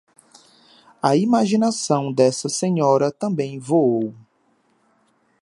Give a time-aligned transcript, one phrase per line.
[0.99, 4.15] a imaginação dessa senhora também voou